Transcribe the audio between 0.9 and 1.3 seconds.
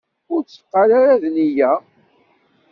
ara d